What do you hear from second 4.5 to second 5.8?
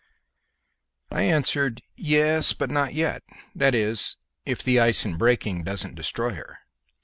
the ice in breaking